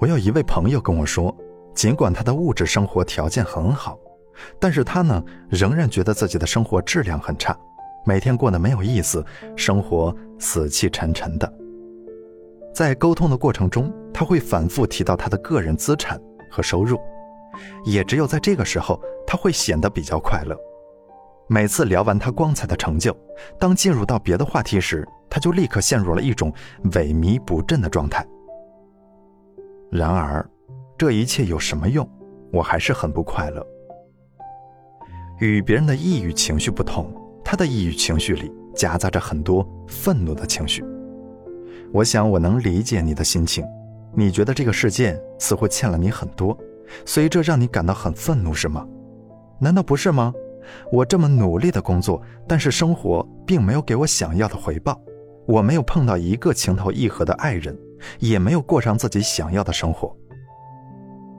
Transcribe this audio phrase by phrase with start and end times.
[0.00, 1.34] 我有一位朋友跟我说，
[1.74, 3.98] 尽管他的物质生活条件很好，
[4.58, 7.54] 但是他呢仍然觉得自己的生活质量很差，
[8.06, 9.22] 每天过得没有意思，
[9.56, 11.52] 生活死气沉沉的。
[12.74, 16.18] 在沟通的过程中，他会反复提到他的个人资产
[16.50, 16.98] 和收入，
[17.84, 20.56] 也只有在这个时候，他会显得比较快乐。
[21.46, 23.14] 每次聊完他光彩的成就，
[23.58, 26.50] 当进入到别的话题时，他就立刻陷入了一种
[26.92, 28.26] 萎靡不振的状态。
[29.90, 30.48] 然而，
[30.96, 32.08] 这一切有什么用？
[32.52, 33.66] 我还是很不快乐。
[35.40, 37.12] 与别人的抑郁情绪不同，
[37.44, 40.84] 他的抑郁情绪里夹杂着很多愤怒的情绪。
[41.92, 43.64] 我想我能理解你的心情，
[44.14, 46.56] 你觉得这个世界似乎欠了你很多，
[47.04, 48.86] 所以这让你感到很愤怒，是吗？
[49.58, 50.32] 难道不是吗？
[50.92, 55.00] 我这么努力的工作，但是生活并没有给我想要的回报，
[55.48, 57.76] 我没有碰到一个情投意合的爱人。
[58.18, 60.14] 也没有过上自己想要的生活。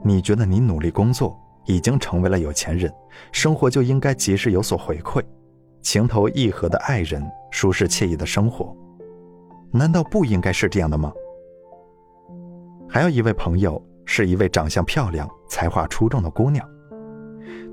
[0.04, 2.92] 你觉得你努力工作，已经成为了有钱人，
[3.30, 5.22] 生活就应该及时有所回馈，
[5.80, 8.76] 情投意合的爱人，舒适惬意的生活，
[9.70, 11.12] 难道不应该是这样的吗？
[12.88, 16.68] 还有一位朋友，是一位长相漂亮、才华出众的姑娘，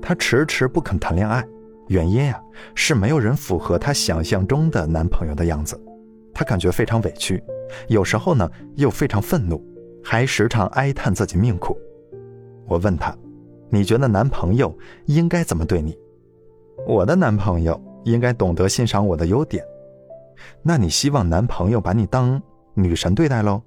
[0.00, 1.44] 她迟迟不肯谈恋爱，
[1.88, 2.40] 原因呀
[2.76, 5.78] 是没有人符合她想象中的男朋友的样子，
[6.40, 7.42] 她感觉非常委屈。
[7.88, 9.62] 有时候呢，又非常愤怒，
[10.02, 11.78] 还时常哀叹自己命苦。
[12.66, 13.14] 我问他
[13.68, 14.74] ：“你觉得男朋友
[15.04, 15.94] 应该怎么对你？”
[16.88, 19.62] 我的男朋友应该懂得欣赏我的优点。
[20.62, 22.40] 那你希望男朋友把你当
[22.72, 23.60] 女神对待喽？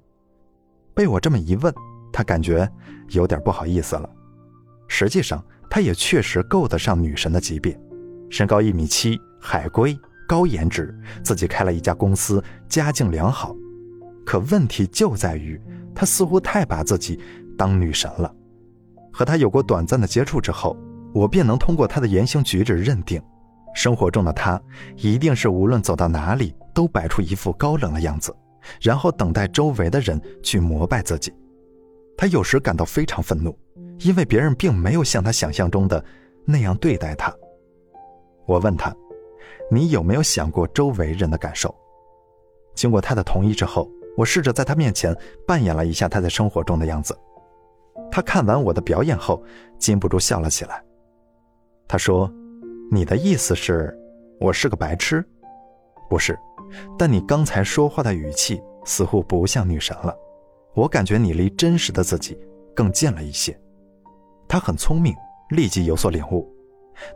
[0.94, 1.72] 被我这么一问，
[2.12, 2.68] 他感觉
[3.10, 4.10] 有点不好意思了。
[4.88, 7.80] 实际上，他也确实够得上女神的级别，
[8.30, 13.54] 身高一米七，海归，高颜值，自己开了一家公司，家境良好。
[14.24, 15.60] 可问题就在于，
[15.94, 17.20] 他似乎太把自己
[17.56, 18.34] 当女神了。
[19.12, 20.76] 和他有过短暂的接触之后，
[21.12, 23.22] 我便能通过他的言行举止认定，
[23.74, 24.60] 生活中的他
[24.96, 28.34] 一定是无论走到哪里都摆出一副高冷的样子，
[28.80, 31.32] 然后等待周围的人去膜拜自己。
[32.16, 33.56] 他有时感到非常愤怒，
[34.00, 36.02] 因为别人并没有像他想象中的
[36.44, 37.32] 那样对待他。
[38.46, 38.94] 我问他
[39.70, 41.74] ：“你有没有想过周围人的感受？”
[42.74, 43.88] 经过他的同意之后。
[44.16, 45.12] 我试着在他面前
[45.44, 47.18] 扮演了一下他在生活中的样子，
[48.12, 49.42] 他看完我的表演后，
[49.76, 50.80] 禁不住笑了起来。
[51.88, 52.32] 他说
[52.92, 53.92] ：“你的意思是，
[54.38, 55.20] 我是个白痴？
[56.08, 56.38] 不是，
[56.96, 60.16] 但你刚才说话的语气似乎不像女神了，
[60.74, 62.38] 我感觉你离真实的自己
[62.72, 63.58] 更近了一些。”
[64.46, 65.12] 他很聪明，
[65.50, 66.48] 立即有所领悟。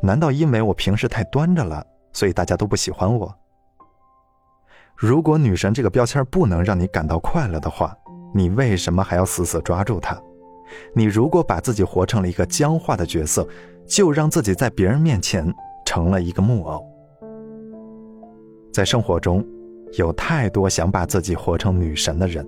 [0.03, 3.35] 难道因为我平时太端着了，所以大家都不喜欢我？
[4.97, 7.97] 如果女神这个标签不能让你感到快乐的话，
[8.35, 10.21] 你为什么还要死死抓住它？
[10.93, 13.47] 你如果把自己活成了一个僵化的角色，
[13.87, 15.55] 就让自己在别人面前
[15.87, 16.85] 成了一个木偶。
[18.73, 19.45] 在生活中，
[19.97, 22.47] 有太多想把自己活成女神的人，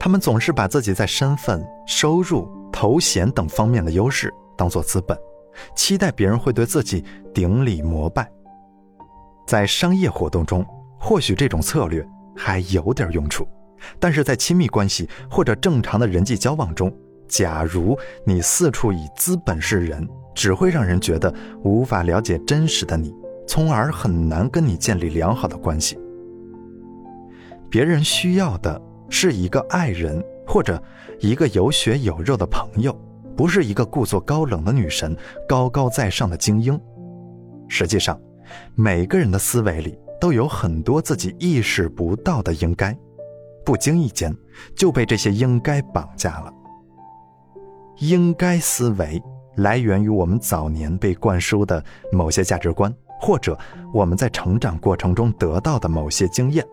[0.00, 5.16] 他们总是把自己在身份、收入、头衔等方面的优势当做资本，
[5.76, 8.28] 期待别人会对自己顶礼膜拜。
[9.48, 10.62] 在商业活动中。
[11.00, 13.46] 或许这种策略还有点用处，
[14.00, 16.92] 但是在亲密关系或者正常的人际交往中，
[17.28, 21.32] 假如你四处以资本示人，只会让人觉得
[21.62, 23.14] 无法了解真实的你，
[23.46, 25.96] 从而很难跟你建立良好的关系。
[27.70, 28.78] 别人需要的
[29.08, 30.82] 是一个爱人或者
[31.20, 32.92] 一个有血有肉的朋友，
[33.36, 35.16] 不是一个故作高冷的女神、
[35.48, 36.78] 高高在上的精英。
[37.68, 38.20] 实际上，
[38.74, 39.98] 每个人的思维里。
[40.20, 42.92] 都有很多自己意识不到的应该，
[43.64, 44.36] 不经意间
[44.74, 46.52] 就被这些应该绑架了。
[47.98, 49.22] 应该思维
[49.58, 53.56] 来源于我们早年被灌输的某些价值观，或者
[53.94, 56.66] 我们在成长过程中得到的某些经验。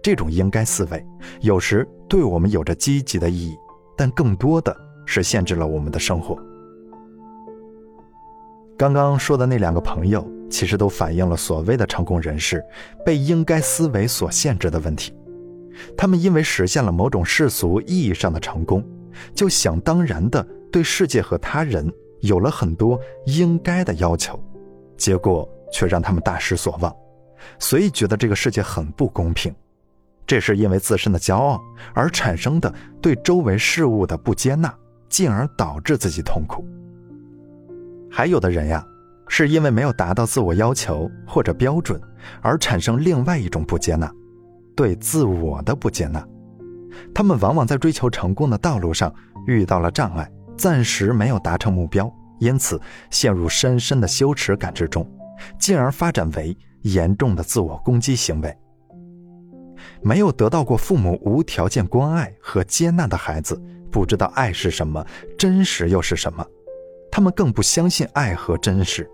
[0.00, 1.04] 这种应该思维
[1.40, 3.58] 有时对我们有着积极的意义，
[3.96, 4.72] 但更多的
[5.04, 6.38] 是限制了我们的生活。
[8.78, 10.24] 刚刚说的那两个朋友。
[10.50, 12.62] 其实都反映了所谓的成功人士
[13.06, 15.14] 被应该思维所限制的问题。
[15.96, 18.84] 他们因为实现了某种世俗意义上的成功，
[19.34, 24.38] 就想当然的对世界和他人有了很多应该的要求，
[24.96, 26.94] 结果却让他们大失所望，
[27.58, 29.54] 所以觉得这个世界很不公平。
[30.26, 31.58] 这是因为自身的骄傲
[31.94, 34.74] 而产生的对周围事物的不接纳，
[35.08, 36.64] 进而导致自己痛苦。
[38.10, 38.84] 还有的人呀。
[39.32, 41.98] 是因为没有达到自我要求或者标准，
[42.42, 44.12] 而产生另外一种不接纳，
[44.74, 46.26] 对自我的不接纳，
[47.14, 49.14] 他们往往在追求成功的道路上
[49.46, 52.78] 遇到了障碍，暂时没有达成目标，因此
[53.08, 55.08] 陷入深深的羞耻感之中，
[55.60, 58.54] 进而发展为严重的自我攻击行为。
[60.02, 63.56] 没有得到过父母无条件关爱和接纳的孩子，
[63.92, 65.06] 不知道爱是什么，
[65.38, 66.44] 真实又是什么。
[67.12, 69.08] 他们更不相信爱和真实，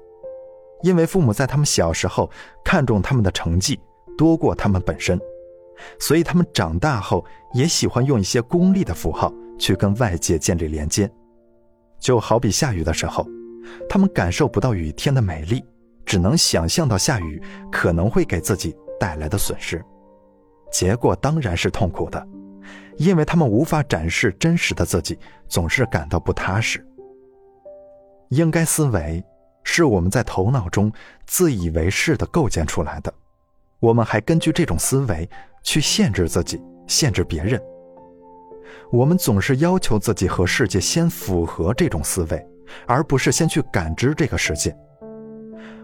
[0.87, 2.31] 因为父母在他们小时候
[2.65, 3.77] 看重他们的成绩
[4.17, 5.21] 多过他们本身，
[5.99, 11.11] 所以他们长大后也喜欢用一些功利的符号去跟外界建立连接。
[11.99, 13.27] 就好比下雨的时候，
[13.88, 15.65] 他们感受不到雨天的美丽，
[16.05, 17.43] 只能想象到下雨
[17.73, 19.85] 可能会给自己带来的损失。
[20.71, 22.25] 结果当然是痛苦的，
[22.97, 25.19] 因为他们无法展示真实的自己，
[25.49, 26.87] 总是感到不踏实。
[28.29, 29.21] 应该思维
[29.76, 30.90] 是我们在头脑中
[31.26, 33.12] 自以为是的构建出来的，
[33.78, 35.28] 我们还根据这种思维
[35.62, 37.61] 去限制自己、限制别人。
[38.90, 42.46] 我们总是要求自己和世界先符合这种思维，
[42.87, 44.75] 而不是先去感知这个世界。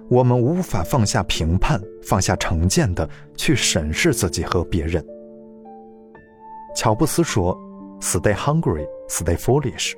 [0.09, 3.07] 我们无法放下评判，放下成见的
[3.37, 5.05] 去审视自己和别人。
[6.75, 7.55] 乔布斯说
[8.01, 9.93] ：“Stay hungry, stay foolish。”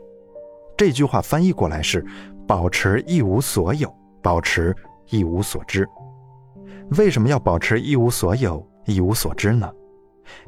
[0.77, 2.05] 这句话翻译过来是
[2.47, 3.93] ：“保持一无所有，
[4.23, 4.75] 保持
[5.11, 5.89] 一无所知。”
[6.99, 9.71] 为什么要保持一无所有、一无所知呢？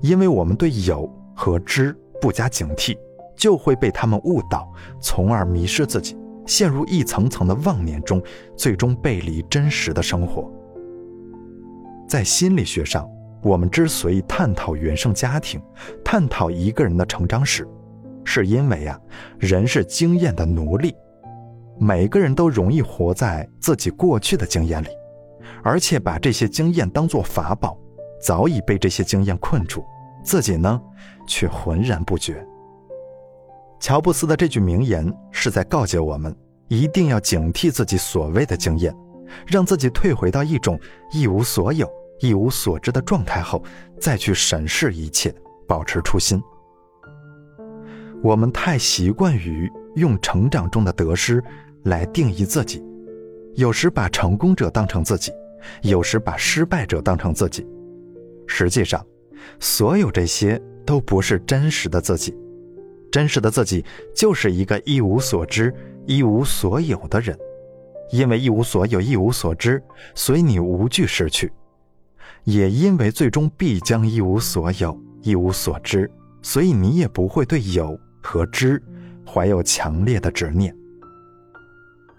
[0.00, 2.96] 因为我们对有和知不加警惕，
[3.36, 4.70] 就会被他们误导，
[5.00, 6.16] 从而迷失自己。
[6.46, 8.22] 陷入一层层的妄念中，
[8.56, 10.48] 最终背离真实的生活。
[12.08, 13.04] 在心理学上，
[13.42, 15.60] 我们之所以探讨原生家庭，
[16.04, 17.66] 探讨一个人的成长史，
[18.24, 19.00] 是因为啊，
[19.40, 20.94] 人是经验的奴隶，
[21.78, 24.88] 每个人都容易活在自己过去的经验里，
[25.62, 27.76] 而且把这些经验当作法宝，
[28.20, 29.84] 早已被这些经验困住，
[30.24, 30.80] 自己呢，
[31.26, 32.44] 却浑然不觉。
[33.78, 36.34] 乔布斯的这句名言是在告诫我们，
[36.68, 38.96] 一定要警惕自己所谓的经验，
[39.46, 40.80] 让自己退回到一种
[41.12, 41.86] 一无所有、
[42.20, 43.62] 一无所知的状态后，
[44.00, 45.34] 再去审视一切，
[45.68, 46.42] 保持初心。
[48.22, 51.44] 我们太习惯于用成长中的得失
[51.86, 52.82] 来定义自己，
[53.54, 55.32] 有时把成功者当成自己，
[55.82, 57.66] 有时把失败者当成自己。
[58.46, 59.04] 实际上，
[59.60, 62.36] 所有这些都不是真实的自己。
[63.10, 63.84] 真实的自己
[64.14, 65.72] 就是一个一无所知、
[66.06, 67.38] 一无所有的人，
[68.10, 69.82] 因为一无所有、一无所知，
[70.14, 71.48] 所以你无惧失去；
[72.44, 76.10] 也因为最终必将一无所有、一无所知，
[76.42, 78.82] 所以你也不会对有和知
[79.24, 80.76] 怀有强烈的执念。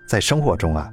[0.07, 0.89] 在生活中啊，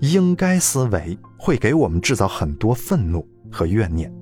[0.00, 4.12] 应该思维会给我们制造很多愤怒和怨念。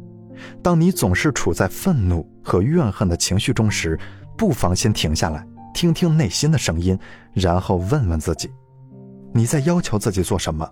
[0.62, 3.98] 当你总是处在愤怒和怨恨的情绪中时，
[4.36, 6.98] 不妨先停下来，听听内心的声音，
[7.32, 8.50] 然后问问自己：
[9.32, 10.68] 你在要求自己做什么？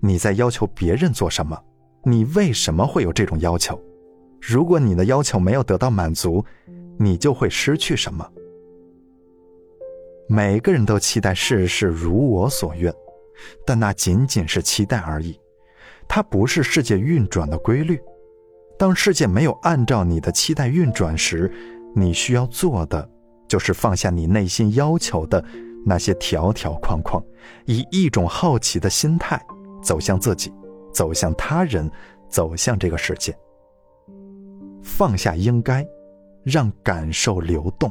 [0.00, 1.56] 你在要求别人做什么？
[2.04, 3.80] 你为什么会有这种要求？
[4.40, 6.44] 如果你的要求没有得到满足，
[6.98, 8.26] 你就会失去什么？
[10.28, 12.92] 每个人都期待事事如我所愿，
[13.66, 15.38] 但那仅仅是期待而已，
[16.08, 18.00] 它不是世界运转的规律。
[18.78, 21.52] 当世界没有按照你的期待运转时，
[21.94, 23.08] 你需要做的，
[23.46, 25.44] 就是放下你内心要求的
[25.84, 27.22] 那些条条框框，
[27.66, 29.40] 以一种好奇的心态
[29.82, 30.52] 走向自己，
[30.92, 31.90] 走向他人，
[32.28, 33.36] 走向这个世界。
[34.82, 35.86] 放下应该，
[36.42, 37.88] 让感受流动。